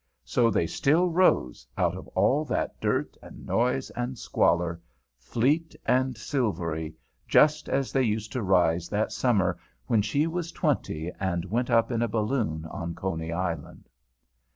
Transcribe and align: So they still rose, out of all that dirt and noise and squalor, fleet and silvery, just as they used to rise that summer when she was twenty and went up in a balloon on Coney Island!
So 0.25 0.49
they 0.49 0.65
still 0.65 1.09
rose, 1.11 1.67
out 1.77 1.95
of 1.95 2.07
all 2.15 2.43
that 2.45 2.79
dirt 2.81 3.17
and 3.21 3.45
noise 3.45 3.91
and 3.91 4.17
squalor, 4.17 4.81
fleet 5.19 5.75
and 5.85 6.17
silvery, 6.17 6.95
just 7.27 7.69
as 7.69 7.91
they 7.91 8.01
used 8.01 8.31
to 8.31 8.41
rise 8.41 8.89
that 8.89 9.11
summer 9.11 9.59
when 9.85 10.01
she 10.01 10.25
was 10.25 10.51
twenty 10.51 11.11
and 11.19 11.45
went 11.45 11.69
up 11.69 11.91
in 11.91 12.01
a 12.01 12.07
balloon 12.07 12.65
on 12.71 12.95
Coney 12.95 13.31
Island! 13.31 13.89